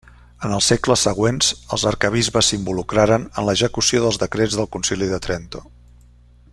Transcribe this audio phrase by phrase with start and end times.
[0.47, 5.63] En els segles següents els arquebisbes s'involucraren en l'execució dels decrets del Concili de Trento.